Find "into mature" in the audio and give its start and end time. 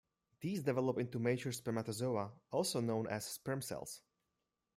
0.97-1.51